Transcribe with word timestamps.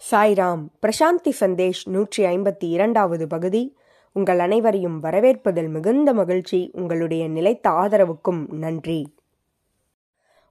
சாய்ராம் 0.00 0.66
பிரசாந்தி 0.82 1.32
சந்தேஷ் 1.40 1.88
நூற்றி 1.88 2.24
ஐம்பத்தி 2.24 2.64
இரண்டாவது 2.64 3.26
பகுதி. 3.26 3.76
உங்கள் 4.12 4.38
அனைவரையும் 4.38 5.02
வரவேற்பதில் 5.02 5.68
மிகுந்த 5.68 6.12
மகிழ்ச்சி. 6.12 6.70
உங்களுடைய 6.72 7.28
நிலைத்த 7.28 7.70
ஆதரவுக்கும் 7.70 8.52
நன்றி. 8.52 9.14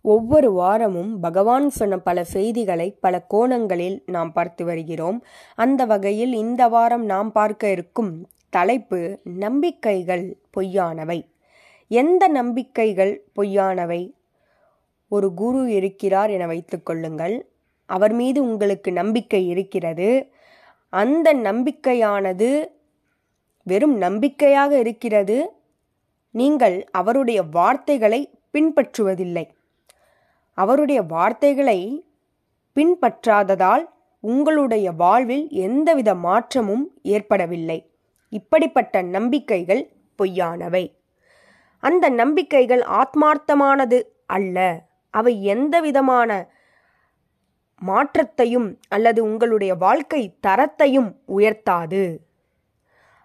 ஒவ்வொரு 0.02 0.52
வாரமும் 0.52 1.20
பகவான் 1.20 1.70
சொன்ன 1.70 1.98
பல 1.98 2.24
செய்திகளை 2.24 2.98
பல 3.00 3.22
கோணங்களில் 3.22 4.04
நாம் 4.06 4.32
பார்த்து 4.32 4.66
வருகிறோம். 4.66 5.26
அந்த 5.56 5.86
வகையில் 5.86 6.34
இந்த 6.34 6.68
வாரம் 6.68 7.06
நாம் 7.06 7.32
பார்க்க 7.32 7.72
இருக்கும் 7.72 8.28
தலைப்பு 8.50 9.20
நம்பிக்கைகள் 9.24 10.38
பொய்யானவை. 10.58 11.26
எந்த 11.88 12.28
நம்பிக்கைகள் 12.28 13.28
பொய்யானவை? 13.36 14.14
ஒரு 15.08 15.34
குரு 15.34 15.72
இருக்கிறார் 15.74 16.30
என 16.30 16.48
வைத்துக் 16.48 16.86
கொள்ளுங்கள். 16.86 17.49
அவர் 17.90 18.14
மீது 18.14 18.40
உங்களுக்கு 18.44 18.92
நம்பிக்கை 18.92 19.48
இருக்கிறது. 19.48 20.10
அந்த 20.90 21.34
நம்பிக்கையானது 21.34 22.52
வெறும் 23.64 23.98
நம்பிக்கையாக 23.98 24.80
இருக்கிறது. 24.80 25.38
நீங்கள் 26.32 26.78
அவருடைய 26.92 27.44
வார்த்தைகளை 27.44 28.20
பின்பற்றுவதில்லை. 28.54 29.46
அவருடைய 30.54 31.02
வார்த்தைகளை 31.02 31.80
பின்பற்றாததால் 32.76 33.86
உங்களுடைய 34.20 34.92
வாழ்வில் 34.92 35.46
எந்தவித 35.50 36.16
மாற்றமும் 36.16 36.86
ஏற்படவில்லை. 37.04 37.80
இப்படிப்பட்ட 38.30 39.02
நம்பிக்கைகள் 39.02 39.84
பொய்யானவை. 40.18 40.86
அந்த 41.80 42.10
நம்பிக்கைகள் 42.10 42.84
ஆத்மார்த்தமானது 43.02 43.98
அல்ல. 44.26 44.58
அவை 45.10 45.44
எந்த 45.44 45.76
விதமான 45.82 46.58
மாற்றத்தையும் 47.80 48.80
அல்லது 48.88 49.24
உங்களுடைய 49.24 49.76
வாழ்க்கை 49.76 50.36
தரத்தையும் 50.48 51.16
உயர்த்தாது. 51.38 52.18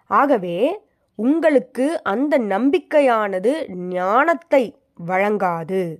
ஆகவே 0.05 0.79
உங்களுக்கு 1.15 2.03
அந்த 2.03 2.39
நம்பிக்கையானது 2.39 3.75
ஞானத்தை 3.75 4.79
வழங்காது. 4.95 5.99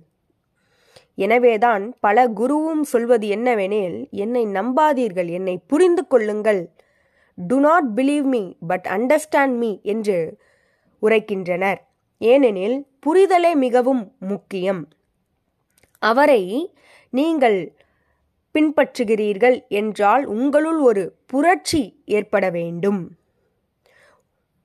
எனவேதான் 1.14 1.96
பல 2.00 2.28
குருவும் 2.28 2.80
சொல்வது 2.80 3.28
என்னவெனில் 3.28 4.10
என்னை 4.10 4.46
நம்பாதீர்கள் 4.46 5.30
என்னை 5.30 5.58
புரிந்து 5.66 6.06
கொள்ளுங்கள். 6.06 6.70
Do 7.34 7.60
not 7.60 7.84
believe 7.94 8.22
me 8.22 8.52
but 8.66 8.86
understand 8.90 9.56
me 9.56 9.78
என்று 9.82 10.38
உரைக்கின்றனர். 11.02 11.76
ஏனெனில் 12.18 12.86
புரிதலே 13.06 13.54
மிகவும் 13.54 14.12
முக்கியம். 14.18 14.88
அவரை 15.98 16.74
நீங்கள் 17.10 17.76
பின்பற்றுகிறீர்கள் 18.56 19.66
என்றால் 19.68 20.24
உங்களுள் 20.24 20.78
ஒரு 20.78 21.14
புரட்சி 21.26 22.02
ஏற்பட 22.06 22.50
வேண்டும். 22.50 23.10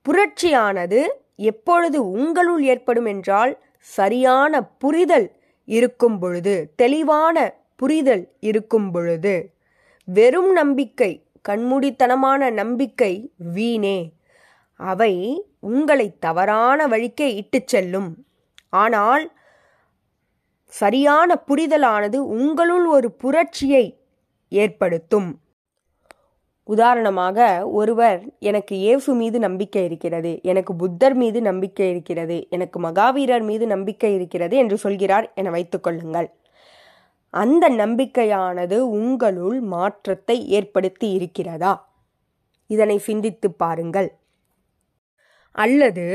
புரட்சியானது 0.06 1.00
எப்பொழுது 1.36 2.10
உங்களுள் 2.10 2.62
ஏற்படும் 2.62 3.04
என்றால் 3.04 3.58
சரியான 3.78 4.62
புரிதல் 4.62 5.32
இருக்கும் 5.64 6.18
பொழுது 6.18 6.72
தெளிவான 6.76 7.36
புரிதல் 7.76 8.28
இருக்கும் 8.40 8.90
பொழுது. 8.90 9.52
வெறும் 10.04 10.52
நம்பிக்கை 10.52 11.22
கண்மூடித்தனமான 11.48 12.50
நம்பிக்கை 12.52 13.32
வீணே. 13.36 14.12
அவை 14.76 15.14
உங்களை 15.60 16.18
தவறான 16.18 16.86
வழிக்கே 16.88 17.34
இட்டுச் 17.34 17.68
செல்லும். 17.68 18.24
ஆனால் 18.68 19.32
சரியான 20.72 21.30
புரிதலானது 21.48 22.16
உங்களுள் 22.16 22.86
ஒரு 22.86 23.08
புரட்சியை 23.12 23.84
ஏற்படுத்தும். 24.52 25.30
உதாரணமாக 26.68 27.68
ஒருவர் 27.70 28.20
எனக்கு 28.38 28.74
இயேசு 28.76 29.14
மீது 29.14 29.38
நம்பிக்கை 29.38 29.84
இருக்கிறது 29.84 30.40
எனக்கு 30.42 30.72
புத்தர் 30.74 31.14
மீது 31.14 31.42
நம்பிக்கை 31.42 31.88
இருக்கிறது 31.90 32.36
எனக்கு 32.50 32.78
மகாவீரர் 32.80 33.42
மீது 33.42 33.66
நம்பிக்கை 33.66 34.14
இருக்கிறது 34.14 34.56
என்று 34.56 34.76
சொல்கிறார் 34.78 35.26
என 35.34 35.50
வைத்துக்கொள்ளுங்கள் 35.50 36.28
அந்த 37.34 37.64
நம்பிக்கையானது 37.70 38.78
உங்களுள் 38.98 39.60
மாற்றத்தை 39.60 40.36
ஏற்படுத்தி 40.48 41.08
இருக்கிறதா? 41.10 41.72
இதனை 42.70 42.98
சிந்தித்து 42.98 43.48
பாருங்கள். 43.52 44.08
அல்லது 45.54 46.06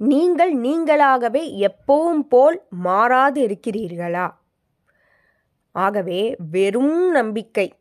நீங்கள் 0.00 0.54
நீங்களாகவே 0.56 1.66
எப்பவும் 1.66 2.22
போல் 2.28 2.62
மாறாது 2.70 3.46
இருக்கிறீர்களா? 3.46 4.34
ஆகவே 5.72 6.36
வெறும் 6.50 7.10
நம்பிக்கை 7.10 7.74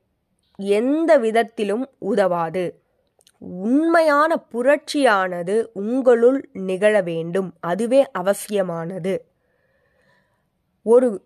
எந்த 0.55 1.17
விதத்திலும் 1.17 1.89
உதவாது. 1.99 2.81
உண்மையான 3.39 4.43
புரட்சியானது 4.53 5.65
உங்களுள் 5.73 6.49
நிகழ 6.53 7.01
வேண்டும். 7.01 7.53
அதுவே 7.59 8.11
அவசியமானது. 8.11 9.25
ஒரு 10.83 11.25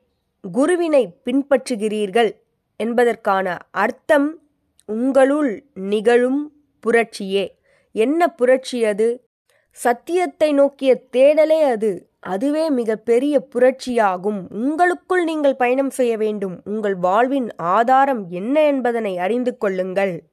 குருவினை 0.52 1.18
பின்பற்றுகிறீர்கள் 1.25 2.31
என்பதற்கான 2.75 3.58
அர்த்தம் 3.72 4.41
உங்களுள் 4.85 5.66
நிகழும் 5.73 6.52
புரட்சியே. 6.84 7.47
என்ன 7.91 8.28
புரட்சி 8.28 8.85
அது? 8.85 9.30
சத்தியத்தை 9.71 10.53
நோக்கிய 10.53 11.03
தேடலே 11.11 11.61
அது. 11.61 12.09
அதுவே 12.19 12.69
மிக 12.69 12.95
பெரிய 12.95 13.47
புரட்சியாகும். 13.55 14.47
உங்களுக்குள் 14.49 15.23
நீங்கள் 15.23 15.55
பயணம் 15.55 15.89
செய்ய 15.89 16.17
வேண்டும். 16.17 16.61
உங்கள் 16.63 16.95
வாழ்வின் 16.95 17.49
ஆதாரம் 17.55 18.29
என்ன 18.29 18.65
என்பதனை 18.65 19.17
அறிந்து 19.17 19.57
கொள்ளுங்கள். 19.57 20.23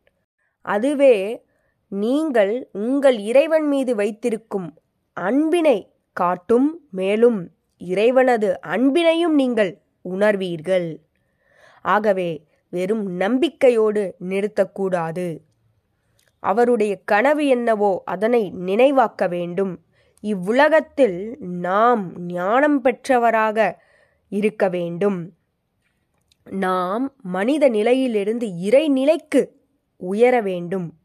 அதுவே 0.60 1.44
நீங்கள் 1.88 2.68
உங்கள் 2.72 3.18
இறைவன் 3.18 3.66
மீது 3.66 3.94
வைத்திருக்கும் 3.94 4.74
அன்பினை 5.12 5.92
காட்டும். 6.12 6.80
மேலும் 6.90 7.50
இறைவனது 7.78 8.58
அன்பினையும் 8.66 9.34
நீங்கள் 9.34 9.78
உணர்வீர்கள். 10.04 10.96
ஆகவே 11.82 12.44
வெறும் 12.70 13.16
நம்பிக்கையோடு 13.16 14.14
நிறுத்தக்கூடாது. 14.28 15.26
அவருடைய 16.40 17.00
கனவு 17.04 17.46
என்னவோ 17.46 18.02
அதனை 18.04 18.52
நினைவாக்க 18.66 19.28
வேண்டும். 19.28 19.82
இவ்வுலகத்தில் 20.20 21.36
நாம் 21.40 22.22
ஞானம் 22.26 22.80
பெற்றவராக 22.84 23.78
இருக்க 24.28 24.68
வேண்டும். 24.68 25.32
நாம் 26.44 27.14
மனித 27.22 27.68
நிலையிலிருந்து 27.68 28.58
இறை 28.58 28.88
நிலைக்கு 28.88 29.60
உயர 29.96 30.40
வேண்டும். 30.40 30.98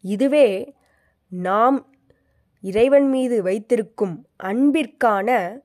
இதுவே 0.00 0.74
நாம் 1.28 1.92
இறைவன் 2.60 3.08
மீது 3.08 3.42
வைத்திருக்கும் 3.42 4.26
அன்பிற்கான 4.42 5.58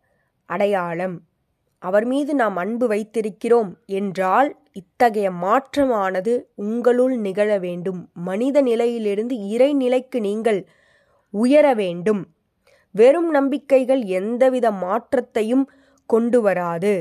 அடையாளம். 0.45 1.21
அவர் 1.83 2.05
மீது 2.05 2.35
நாம் 2.35 2.55
அன்பு 2.55 2.85
வைத்திருக்கிறோம் 2.87 3.71
என்றால் 3.91 4.49
இத்தகைய 4.71 5.31
மாற்றமானது 5.31 6.33
உங்களுள் 6.55 7.15
நிகழ 7.17 7.49
வேண்டும். 7.59 7.99
மனித 8.13 8.57
நிலையிலிருந்து 8.61 9.35
இறைநிலைக்கு 9.35 10.19
நீங்கள் 10.19 10.59
உயர 11.33 11.65
வேண்டும். 11.73 12.21
வெறும் 12.95 13.29
நம்பிக்கைகள் 13.29 14.01
எந்தவித 14.11 14.67
மாற்றத்தையும் 14.71 15.65
கொண்டு 16.09 16.39
வராது. 16.41 16.93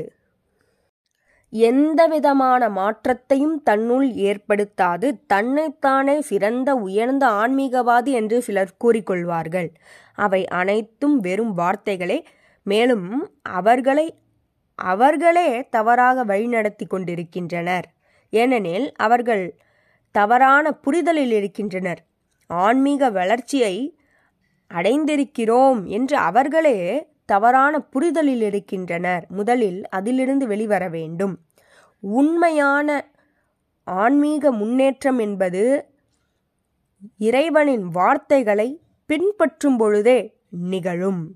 எந்தவிதமான 1.53 2.69
மாற்றத்தையும் 2.69 3.57
தன்னுள் 3.63 4.07
ஏற்படுத்தாது. 4.21 5.07
தன்னைத்தானே 5.27 6.21
சிறந்த 6.21 6.69
உயர்ந்த 6.75 7.25
ஆன்மீகவாதி 7.41 8.11
என்று 8.11 8.41
சிலர் 8.41 8.77
கூறிக்கொள்வார்கள். 8.83 9.69
அவை 10.17 10.41
அனைத்தும் 10.59 11.17
வெறும் 11.19 11.53
வார்த்தைகளே. 11.53 12.19
மேலும் 12.65 13.07
அவர்களை 13.51 14.07
அவர்களே 14.75 15.69
தவறாக 15.69 16.25
வழிநடத்தி 16.25 16.87
கொண்டிருக்கின்றனர். 16.87 17.93
ஏனெனில் 18.29 18.91
அவர்கள் 18.91 19.59
தவறான 20.11 20.71
புரிதலில் 20.71 21.31
இருக்கின்றனர். 21.31 22.05
ஆன்மீக 22.47 23.09
வளர்ச்சியை 23.09 23.97
அடைந்திருக்கிறோம் 24.73 25.85
என்று 25.85 26.17
அவர்களே 26.17 27.07
தவறான 27.25 27.79
புரிதலில் 27.79 28.41
இருக்கின்றனர். 28.41 29.25
முதலில் 29.29 29.89
அதிலிருந்து 29.89 30.47
வெளிவர 30.47 30.89
வேண்டும். 30.89 31.39
உண்மையான 31.99 33.11
ஆன்மீக 33.83 34.51
முன்னேற்றம் 34.51 35.19
என்பது 35.19 35.87
இறைவனின் 37.17 37.87
வார்த்தைகளை 37.87 38.81
பின்பற்றும் 39.05 39.77
பொழுதே 39.77 40.37
நிகழும். 40.49 41.35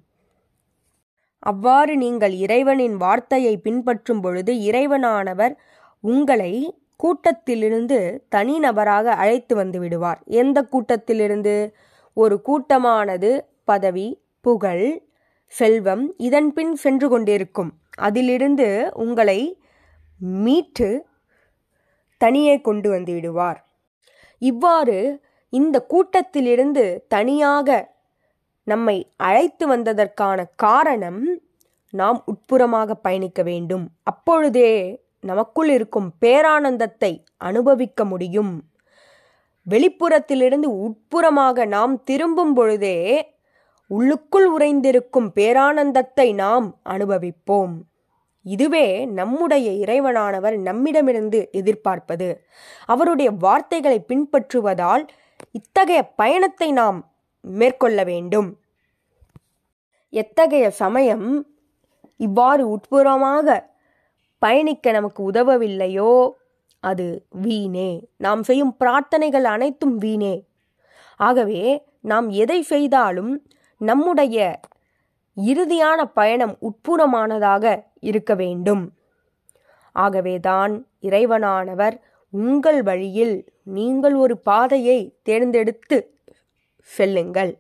அவ்வாறு 1.48 1.94
நீங்கள் 1.98 2.34
இறைவனின் 2.46 2.96
வார்த்தையை 2.96 3.54
பின்பற்றும் 3.58 4.22
பொழுது 4.22 4.54
இறைவனானவர் 4.70 5.54
உங்களை 6.04 6.54
கூட்டத்திலிருந்து 7.00 7.98
தனிநபராக 8.36 9.06
அழைத்து 9.22 9.54
வந்து 9.56 9.80
விடுவார். 9.80 10.20
எந்த 10.42 10.58
கூட்டத்திலிருந்து? 10.72 11.56
ஒரு 12.18 12.36
கூட்டமானது 12.42 13.30
பதவி 13.64 14.08
புகழ் 14.46 14.88
செல்வம் 15.54 16.04
இதன் 16.18 16.50
பின் 16.54 16.74
சென்று 16.76 17.08
கொண்டிருக்கும். 17.10 17.72
அதிலிருந்து 17.98 18.68
உங்களை 18.96 19.40
மீட்டு 20.44 20.90
தனியே 22.22 22.56
கொண்டு 22.62 22.88
வந்து 22.90 23.12
விடுவார். 23.14 23.60
இவ்வாறு 24.42 24.98
இந்த 25.54 25.78
கூட்டத்திலிருந்து 25.90 26.86
தனியாக 27.08 27.70
நம்மை 28.68 28.96
அழைத்து 29.18 29.66
வந்ததற்கான 29.70 30.40
காரணம் 30.56 31.22
நாம் 31.94 32.24
உட்புறமாக 32.26 32.96
பயணிக்க 33.02 33.44
வேண்டும். 33.44 33.86
அப்பொழுதே 34.04 34.72
நமக்குள் 35.22 35.70
இருக்கும் 35.70 36.10
பேரானந்தத்தை 36.26 37.12
அனுபவிக்க 37.38 38.06
முடியும். 38.06 38.54
வெளிப்புறத்திலிருந்து 39.68 40.70
உட்புறமாக 40.86 41.66
நாம் 41.66 42.04
திரும்பும் 42.04 42.54
பொழுதே 42.54 42.98
உள்ளுக்குள் 43.92 44.48
உறைந்திருக்கும் 44.58 45.30
பேரானந்தத்தை 45.36 46.28
நாம் 46.34 46.68
அனுபவிப்போம். 46.90 47.76
இதுவே 48.46 48.88
நம்முடைய 49.06 49.68
இறைவனானவர் 49.86 50.56
நம்மிடமிருந்து 50.60 51.40
எதிர்பார்ப்பது. 51.52 52.30
அவருடைய 52.86 53.30
வார்த்தைகளை 53.32 54.00
பின்பற்றுவதால் 54.08 55.04
இத்தகைய 55.52 56.02
பயணத்தை 56.16 56.70
நாம் 56.72 57.00
மேற்கொள்ள 57.48 58.04
வேண்டும். 58.04 58.60
எத்தகைய 60.10 60.72
சமயம் 60.72 61.48
இவ்வாறு 62.18 62.76
உட்புறமாக 62.76 63.64
பயணிக்க 64.38 64.92
நமக்கு 64.92 65.32
உதவவில்லையோ? 65.32 66.32
அது 66.80 67.26
வீணே. 67.30 68.08
நாம் 68.18 68.44
செய்யும் 68.44 68.76
பிரார்த்தனைகள் 68.80 69.44
அனைத்தும் 69.44 69.98
வீணே. 69.98 70.46
ஆகவே 71.18 71.86
நாம் 72.02 72.30
எதை 72.30 72.62
செய்தாலும் 72.62 73.48
நம்முடைய 73.78 74.60
இறுதியான 75.36 76.04
பயணம் 76.14 76.58
உட்புறமானதாக 76.62 77.84
இருக்க 78.00 78.36
வேண்டும். 78.36 78.94
ஆகவேதான் 79.92 80.88
இறைவனானவர் 81.02 82.00
உங்கள் 82.30 82.84
வழியில் 82.84 83.46
நீங்கள் 83.64 84.14
ஒரு 84.14 84.38
பாதையை 84.38 85.20
தேர்ந்தெடுத்து 85.24 86.17
செல்லுங்கள். 86.88 87.60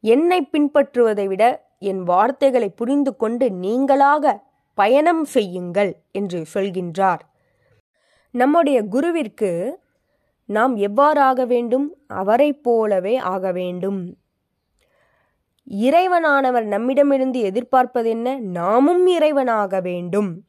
என்னை 0.00 0.48
பின்பற்றுவதை 0.52 1.26
விட 1.26 1.66
என் 1.78 2.02
வார்த்தைகளை 2.02 2.68
புரிந்து 2.68 3.16
கொண்டு 3.16 3.48
நீங்களாக 3.48 4.40
பயணம் 4.74 5.24
செய்யுங்கள் 5.24 5.96
என்று 6.12 6.44
சொல்கின்றார். 6.54 7.18
நம்முடைய 8.30 8.82
குருவிற்கு 8.82 9.70
நாம் 10.46 10.76
எவ்வாறாக 10.76 11.46
வேண்டும்? 11.46 11.96
அவரைப் 12.06 12.62
போலவே 12.62 13.16
ஆக 13.16 13.52
வேண்டும். 13.52 14.16
இறைவனானவர் 15.70 16.64
நம்மிடமிருந்து 16.64 17.40
எதிர்பார்ப்பது 17.40 18.10
என்ன? 18.10 18.38
நாமும் 18.38 19.06
இறைவனாக 19.06 19.82
வேண்டும். 19.82 20.42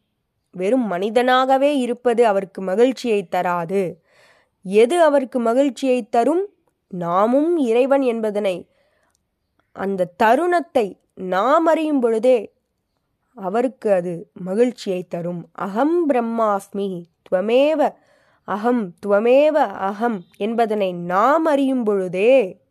வெறும் 0.52 0.92
மனிதனாகவே 0.92 1.72
இருப்பது 1.78 2.28
அவருக்கு 2.28 2.62
மகிழ்ச்சியை 2.62 3.28
தராது. 3.28 4.04
எது 4.64 5.04
அவருக்கு 5.04 5.40
மகிழ்ச்சியை 5.40 6.10
தரும்? 6.10 6.55
நாமும் 6.96 7.58
இறைவன் 7.58 8.02
என்பதனை 8.02 8.70
அந்த 9.76 10.12
தருணத்தை 10.24 10.88
நாம் 11.14 11.66
அறியும் 11.66 12.00
பொழுதே 12.00 12.54
அவருக்கு 13.38 13.94
அது 13.94 14.32
மகிழ்ச்சியை 14.34 15.02
தரும். 15.04 15.42
அகம் 15.52 16.10
பிரம்மாஸ்மி 16.10 16.88
துவமேவ 17.28 17.94
அகம் 18.48 18.84
துவமேவ 19.06 19.58
அகம் 19.90 20.18
என்பதனை 20.38 20.94
நாம் 20.94 21.46
அறியும் 21.46 21.84
பொழுதே 21.84 22.62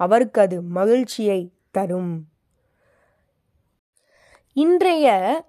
அவருக்கு 0.00 0.40
அது 0.40 0.62
மகிழ்ச்சியை 0.62 1.40
தரும். 1.70 2.12
இன்றைய 4.58 5.06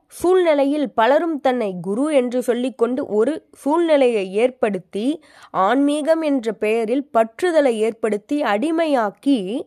சூழ்நிலையில் 0.07 0.93
பலரும் 0.93 1.39
தன்னை 1.39 1.75
குரு 1.81 2.13
என்று 2.13 2.43
சொல்லிக்கொண்டு 2.43 3.05
ஒரு 3.05 3.47
சூழ்நிலையை 3.53 4.33
ஏற்படுத்தி 4.33 5.21
ஆன்மீகம் 5.51 6.21
என்ற 6.21 6.53
பெயரில் 6.53 7.09
பற்றுதலை 7.13 7.71
ஏற்படுத்தி 7.71 8.41
அடிமையாக்கி 8.41 9.61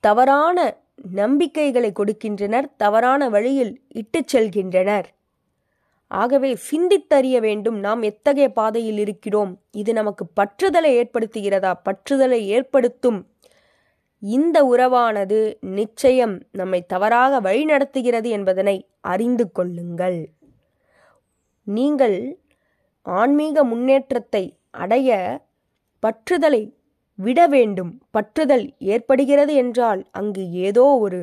தவறான 0.00 0.76
நம்பிக்கைகளை 1.12 1.92
கொடுக்கின்றனர் 1.92 2.64
தவறான 2.76 3.28
வழியில் 3.28 3.80
இட்டுச் 3.88 4.36
செல்கின்றனர். 4.36 5.04
ஆகவே 6.08 6.56
சிந்தித்தறிய 6.70 7.40
வேண்டும் 7.40 7.78
நாம் 7.78 8.02
எத்தகைய 8.02 8.48
பாதையில் 8.52 8.98
இருக்கிறோம்? 8.98 9.60
இது 9.72 9.92
நமக்கு 9.92 10.26
பற்றுதலை 10.40 11.02
ஏற்படுத்துகிறதா? 11.02 11.72
பற்றுதலை 11.84 12.40
ஏற்படுத்தும் 12.46 13.26
இந்த 14.22 14.56
உறவானது 14.64 15.38
நிச்சயம் 15.60 16.34
நம்மை 16.50 16.80
தவறாக 16.86 17.40
வழிநடத்துகிறது 17.40 18.28
என்பதனை 18.28 18.76
அறிந்து 19.00 19.44
கொள்ளுங்கள். 19.52 20.20
நீங்கள் 21.66 22.18
ஆன்மீக 23.06 23.64
முன்னேற்றத்தை 23.64 24.44
அடைய 24.70 25.10
பற்றுதலை 26.02 26.62
விட 27.18 27.40
வேண்டும். 27.46 27.92
பற்றுதல் 28.10 28.66
ஏற்படுகிறது 28.78 29.54
என்றால் 29.54 30.02
அங்கு 30.10 30.44
ஏதோ 30.50 30.84
ஒரு 30.98 31.20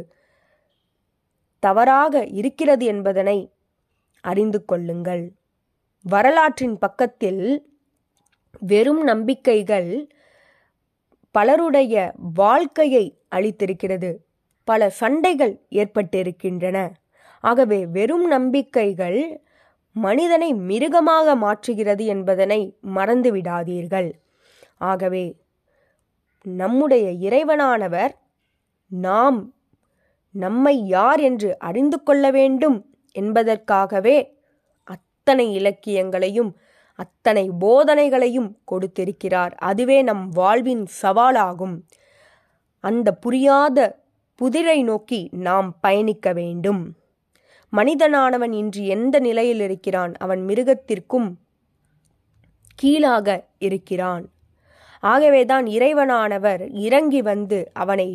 தவறாக 1.64 2.24
இருக்கிறது 2.40 2.86
என்பதனை 2.86 3.38
அறிந்து 4.24 4.60
கொள்ளுங்கள். 4.66 5.24
வரலாற்றின் 6.06 6.78
பக்கத்தில் 6.78 7.44
வெறும் 8.62 9.04
நம்பிக்கைகள் 9.04 9.90
பலருடைய 11.32 12.14
வாழ்க்கையை 12.34 13.06
அளித்திருக்கிறது. 13.36 14.10
பல 14.68 14.90
சண்டைகள் 14.90 15.54
ஏற்பட்டிருக்கின்றன. 15.70 16.78
ஆகவே 17.44 17.86
வெறும் 17.86 18.28
நம்பிக்கைகள் 18.28 19.42
மனிதனை 19.96 20.54
மிருகமாக 20.54 21.36
மாற்றுகிறது 21.36 22.06
என்பதனை 22.06 22.60
மறந்து 22.80 23.30
விடாதீர்கள் 23.32 24.10
ஆகவே 24.78 25.26
நம்முடைய 26.46 27.06
இறைவனானவர் 27.28 28.14
நாம் 28.92 29.54
நம்மை 30.36 30.76
யார் 30.88 31.20
என்று 31.20 31.50
அறிந்து 31.60 32.04
கொள்ள 32.04 32.32
வேண்டும் 32.32 32.78
என்பதற்காகவே 33.16 34.18
அத்தனை 34.84 35.54
இலக்கியங்களையும் 35.54 36.52
அத்தனை 37.00 37.44
போதனைகளையும் 37.62 38.50
கொடுத்திருக்கிறார். 38.66 39.54
அதுவே 39.56 40.02
நம் 40.02 40.30
வாழ்வின் 40.30 40.84
சவாலாகும். 41.02 41.76
அந்த 42.84 43.08
புரியாத 43.14 43.78
புதிரை 44.36 44.84
நோக்கி 44.84 45.30
நாம் 45.32 45.70
பயணிக்க 45.82 46.34
வேண்டும். 46.34 46.82
மனிதனானவன் 47.72 48.54
இன்று 48.54 48.86
எந்த 48.86 49.20
நிலையில் 49.20 49.60
இருக்கிறான்? 49.60 50.14
அவன் 50.18 50.42
மிருகத்திற்கும் 50.46 51.30
கீழாக 52.76 53.46
இருக்கிறான். 53.58 54.26
ஆகவேதான் 55.00 55.66
இறைவனானவர் 55.66 56.64
இறங்கி 56.72 57.22
வந்து 57.22 57.60
அவனை 57.74 58.10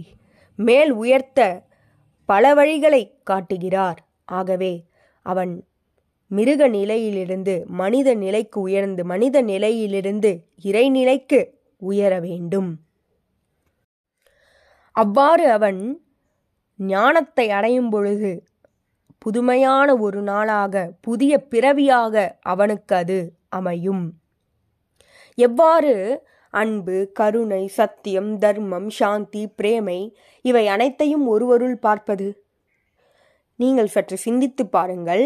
மேல் 0.57 0.93
உயர்த்த 0.93 1.63
பல 2.25 2.55
வழிகளை 2.55 3.03
காட்டுகிறார். 3.23 4.01
ஆகவே 4.25 4.73
அவன் 5.23 5.53
மிருக 6.31 6.69
நிலையிலிருந்து 6.69 7.65
மனித 7.67 8.15
நிலைக்கு 8.15 8.61
உயர்ந்து 8.61 9.05
மனித 9.05 9.43
நிலையிலிருந்து 9.43 10.31
இறைநிலைக்கு 10.63 11.41
உயர 11.83 12.21
வேண்டும். 12.21 12.71
அவ்வாறு 14.97 15.51
அவன் 15.51 15.81
ஞானத்தை 16.79 17.51
அடையும் 17.51 17.91
பொழுது 17.91 18.31
புதுமையான 19.19 19.97
ஒரு 19.97 20.23
நாளாக 20.23 20.93
புதிய 21.01 21.33
பிறவியாக 21.39 22.39
அவனுக்கு 22.41 22.95
அது 22.95 23.19
அமையும். 23.49 24.05
எவ்வாறு? 25.39 25.95
அன்பு 26.51 27.11
கருணை 27.13 27.67
சத்தியம் 27.69 28.39
தர்மம் 28.39 28.91
சாந்தி 28.91 29.49
பிரேமை 29.57 30.01
இவை 30.45 30.69
அனைத்தையும் 30.69 31.27
ஒருவருள் 31.27 31.79
பார்ப்பது? 31.79 32.29
நீங்கள் 33.59 33.87
சற்று 33.87 34.17
சிந்தித்து 34.17 34.67
பாருங்கள். 34.67 35.25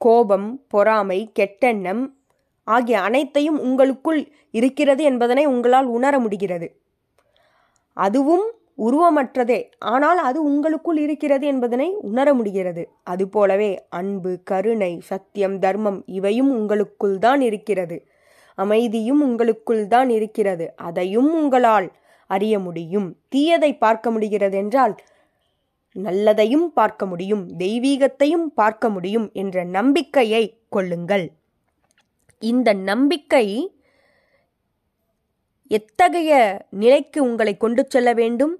கோபம் 0.00 0.48
பொறாமை 0.68 1.20
கெட்டெண்ணம் 1.38 2.02
ஆகிய 2.66 3.00
அனைத்தையும் 3.00 3.58
உங்களுக்குள் 3.58 4.20
இருக்கிறது 4.50 5.02
என்பதனை 5.04 5.44
உங்களால் 5.46 5.86
உணர 5.86 6.14
முடிகிறது. 6.18 6.66
அதுவும் 7.96 8.44
உருவமற்றதே. 8.78 9.58
ஆனால் 9.78 10.18
அது 10.18 10.38
உங்களுக்குள் 10.42 10.96
இருக்கிறது 10.96 11.46
என்பதனை 11.46 11.88
உணர 12.00 12.28
முடிகிறது. 12.34 12.82
அதுபோலவே 13.02 13.70
அன்பு 13.88 14.32
கருணை 14.44 14.92
சத்தியம் 15.00 15.58
தர்மம் 15.58 16.00
இவையும் 16.06 16.50
உங்களுக்குள் 16.56 17.18
தான் 17.18 17.40
இருக்கிறது. 17.40 17.98
அமைதியும் 18.58 19.20
உங்களுக்குள் 19.20 19.84
தான் 19.86 20.10
இருக்கிறது. 20.10 20.66
அதையும் 20.76 21.30
உங்களால் 21.34 21.88
அறிய 22.30 22.54
முடியும். 22.58 23.08
தீயதை 23.28 23.78
பார்க்க 23.78 24.10
முடிகிறது 24.10 24.56
என்றால் 24.56 24.94
நல்லதையும் 25.94 26.66
பார்க்க 26.66 27.06
முடியும் 27.06 27.58
தெய்வீகத்தையும் 27.58 28.46
பார்க்க 28.54 28.88
முடியும் 28.88 29.30
என்ற 29.32 29.64
நம்பிக்கையை 29.64 30.60
கொள்ளுங்கள். 30.68 31.32
இந்த 32.38 32.72
நம்பிக்கை 32.72 33.76
எத்தகைய 35.68 36.64
நிலைக்கு 36.70 37.22
உங்களை 37.22 37.56
கொண்டு 37.56 37.86
செல்ல 37.88 38.12
வேண்டும்? 38.12 38.58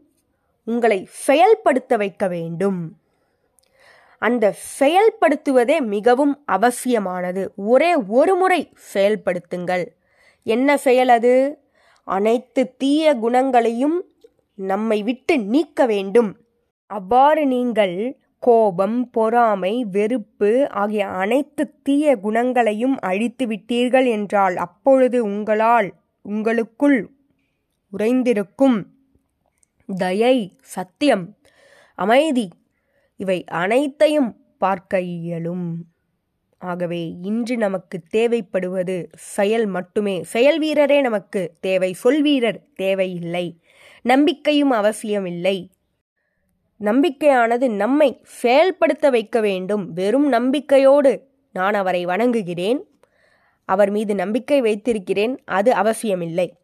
உங்களை 0.65 1.09
செயல்படுத்த 1.11 1.97
வைக்க 1.97 2.29
வேண்டும். 2.29 2.97
அந்த 4.19 4.55
செயல்படுத்துவதே 4.79 5.87
மிகவும் 5.87 6.43
அவசியமானது. 6.47 7.53
ஒரே 7.57 7.95
ஒரு 7.95 8.35
முறை 8.35 8.73
செயல்படுத்துங்கள். 8.95 9.87
என்ன 10.43 10.77
செயல் 10.77 11.09
அது? 11.09 11.59
அனைத்து 12.05 12.77
தீய 12.77 13.15
குணங்களையும் 13.15 14.05
நம்மை 14.55 15.03
விட்டு 15.03 15.39
நீக்க 15.39 15.87
வேண்டும். 15.87 16.44
அவ்வாறு 16.95 17.47
நீங்கள் 17.47 17.95
கோபம் 18.43 19.11
பொறாமை 19.11 19.85
வெறுப்பு 19.91 20.51
ஆகிய 20.75 21.07
அனைத்து 21.23 21.65
தீய 21.83 22.17
குணங்களையும் 22.17 22.97
அழித்து 23.01 23.45
விட்டீர்கள் 23.47 24.09
என்றால் 24.09 24.57
அப்பொழுது 24.57 25.19
உங்களால் 25.25 25.89
உங்களுக்குள் 26.25 26.99
உறைந்திருக்கும் 27.93 28.79
தயை 29.89 30.37
சத்தியம் 30.75 31.25
அமைதி 31.99 32.47
இவை 33.21 33.39
அனைத்தையும் 33.55 34.31
பார்க்க 34.59 35.01
இயலும். 35.17 35.67
ஆகவே 36.63 37.03
இன்று 37.23 37.55
நமக்கு 37.57 37.97
தேவைப்படுவது 38.13 38.97
செயல் 39.35 39.67
மட்டுமே. 39.67 40.17
செயல் 40.25 40.59
வீரரே 40.61 40.99
நமக்கு 41.01 41.43
தேவை. 41.61 41.91
சொல் 41.95 42.23
வீரர் 42.23 42.61
தேவையில்லை. 42.75 43.47
நம்பிக்கையும் 44.05 44.71
அவசியமில்லை. 44.71 45.57
நம்பிக்கையானது 46.81 47.71
நம்மை 47.71 48.21
செயல்படுத்த 48.23 49.11
வைக்க 49.11 49.41
வேண்டும். 49.41 49.93
வெறும் 49.93 50.29
நம்பிக்கையோடு 50.29 51.29
நான் 51.53 51.75
அவரை 51.75 52.05
வணங்குகிறேன். 52.05 52.81
அவர் 53.65 53.91
மீது 53.91 54.15
நம்பிக்கை 54.15 54.61
வைத்திருக்கிறேன். 54.61 55.43
அது 55.45 55.73
அவசியமில்லை. 55.73 56.55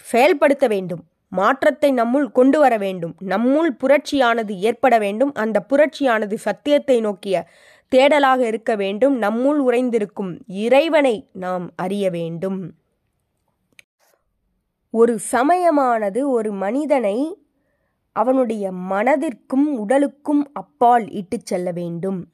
செயல்படுத்த 0.00 0.66
வேண்டும். 0.66 1.04
மாற்றத்தை 1.28 1.92
நம்முள் 1.92 2.32
கொண்டு 2.32 2.58
வர 2.58 2.76
வேண்டும். 2.76 3.14
நம்முள் 3.26 3.68
புரட்சியானது 3.78 4.56
ஏற்பட 4.56 4.98
வேண்டும். 4.98 5.34
அந்த 5.34 5.64
புரட்சியானது 5.68 6.34
சத்தியத்தை 6.34 7.00
நோக்கிய 7.00 7.46
தேடலாக 7.94 8.38
இருக்க 8.38 8.76
வேண்டும். 8.76 9.22
நம்முள் 9.22 9.72
உறைந்திருக்கும் 9.72 10.40
இறைவனை 10.46 11.28
நாம் 11.32 11.70
அறிய 11.76 12.10
வேண்டும். 12.10 12.72
ஒரு 14.90 15.18
சமயமானது 15.18 16.30
ஒரு 16.30 16.52
மனிதனை 16.52 17.41
அவனுடைய 18.12 18.72
மனதிற்கும் 18.72 19.66
உடலுக்கும் 19.76 20.50
அப்பால் 20.52 21.10
இட்டுச் 21.10 21.46
செல்ல 21.46 21.70
வேண்டும். 21.70 22.32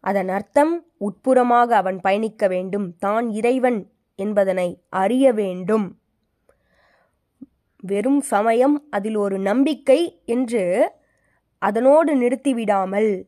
அதன் 0.00 0.28
அர்த்தம் 0.28 0.86
உட்புறமாக 0.98 1.68
அவன் 1.76 2.00
பயணிக்க 2.00 2.48
வேண்டும். 2.48 2.96
தான் 2.98 3.30
இறைவன் 3.30 3.90
என்பதனை 4.16 4.82
அறிய 4.88 5.32
வேண்டும். 5.32 5.98
வெறும் 7.82 8.20
சமயம் 8.20 8.86
அதில் 8.90 9.14
ஒரு 9.14 9.38
நம்பிக்கை 9.38 10.20
என்று 10.24 10.92
அதனோடு 11.58 12.16
நிறுத்திவிடாமல் 12.16 13.24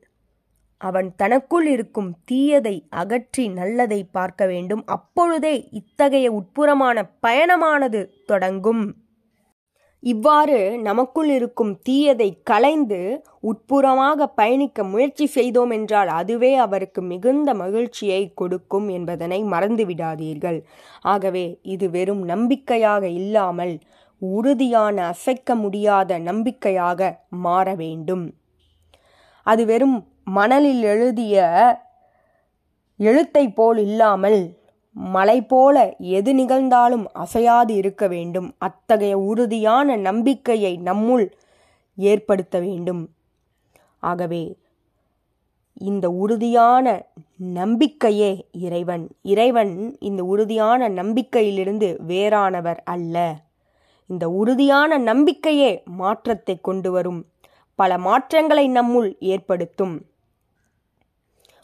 அவன் 0.76 1.16
தனக்குள் 1.16 1.66
இருக்கும் 1.66 2.16
தீயதை 2.32 2.86
அகற்றி 2.90 3.48
நல்லதை 3.48 4.04
பார்க்க 4.04 4.46
வேண்டும். 4.46 4.82
அப்பொழுதே 4.86 5.68
இத்தகைய 5.70 6.32
உட்புறமான 6.32 7.10
பயணமானது 7.22 8.24
தொடங்கும். 8.26 8.96
இவ்வாறு 10.02 10.58
நமக்குள் 10.80 11.28
இருக்கும் 11.28 11.72
தீயதை 11.88 12.28
களைந்து 12.42 13.00
உட்புறமாக 13.40 14.26
பயணிக்க 14.38 14.84
முயற்சி 14.84 15.26
செய்தோம் 15.26 15.70
என்றால் 15.70 16.10
அதுவே 16.20 16.52
அவருக்கு 16.56 17.00
மிகுந்த 17.02 17.54
மகிழ்ச்சியை 17.54 18.22
கொடுக்கும் 18.34 18.88
என்பதனை 18.88 19.40
மறந்துவிடாதீர்கள். 19.44 20.58
ஆகவே 21.04 21.44
இது 21.74 21.88
வெறும் 21.90 22.22
நம்பிக்கையாக 22.24 23.04
இல்லாமல் 23.20 23.74
உறுதியான 24.22 24.96
அசைக்க 25.06 25.54
முடியாத 25.54 26.18
நம்பிக்கையாக 26.30 27.10
மாற 27.44 27.74
வேண்டும். 27.74 28.24
அது 29.46 29.62
வெறும் 29.66 29.98
மணலில் 30.30 30.82
எழுதிய 30.84 31.44
எழுத்தை 33.00 33.44
போல் 33.50 33.78
இல்லாமல் 33.78 34.40
மலை 34.92 35.42
போல 35.42 35.96
எது 35.98 36.34
நிகழ்ந்தாலும் 36.34 37.04
அசையாது 37.12 37.74
இருக்க 37.74 38.08
வேண்டும். 38.08 38.54
அத்தகைய 38.58 39.18
உறுதியான 39.18 39.96
நம்பிக்கையை 39.96 40.80
நம்முள் 40.84 41.32
ஏற்படுத்த 41.96 42.60
வேண்டும். 42.60 43.08
ஆகவே 43.98 44.56
இந்த 45.74 46.10
உறுதியான 46.10 47.06
நம்பிக்கையே 47.36 48.46
இறைவன். 48.52 49.08
இறைவன் 49.22 49.96
இந்த 49.98 50.24
உறுதியான 50.24 50.88
நம்பிக்கையிலிருந்து 50.88 51.96
வேறானவர் 52.08 52.78
அல்ல. 52.84 53.36
இந்த 54.06 54.30
உறுதியான 54.30 54.98
நம்பிக்கையே 54.98 55.82
மாற்றத்தை 55.84 56.60
கொண்டு 56.60 56.90
வரும். 56.90 57.24
பல 57.74 57.98
மாற்றங்களை 57.98 58.68
நம்முள் 58.68 59.16
ஏற்படுத்தும். 59.20 60.09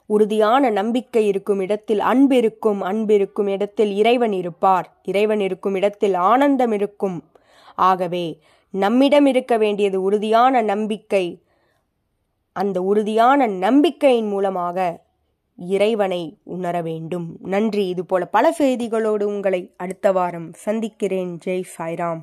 உறுதியான 0.07 0.71
நம்பிக்கை 0.71 1.27
இருக்கும் 1.27 1.61
இடத்தில் 1.61 2.01
அன்பிருக்கும் 2.01 2.81
அன்பிருக்கும் 2.81 3.47
இடத்தில் 3.47 3.97
இறைவன் 3.97 4.33
இருப்பார். 4.33 4.97
இறைவன் 5.03 5.41
இருக்கும் 5.41 5.75
இடத்தில் 5.75 6.15
ஆனந்தம் 6.15 6.73
இருக்கும். 6.73 7.25
ஆகவே 7.75 8.39
நம்மிடம் 8.71 9.27
இருக்க 9.27 9.57
வேண்டியது 9.57 10.03
உறுதியான 10.03 10.63
நம்பிக்கை. 10.63 11.43
அந்த 12.53 12.83
உறுதியான 12.83 13.47
நம்பிக்கையின் 13.47 14.29
மூலமாக 14.29 15.05
இறைவனை 15.57 16.37
உணர 16.43 16.83
வேண்டும். 16.83 17.37
நன்றி. 17.41 17.89
இதுபோல 17.89 18.25
பல 18.27 18.55
செய்திகளோடு 18.59 19.23
உங்களை 19.23 19.75
அடுத்த 19.77 20.13
வாரம் 20.13 20.53
சந்திக்கிறேன். 20.53 21.39
ஜெய் 21.45 21.65
சாய்ராம். 21.79 22.21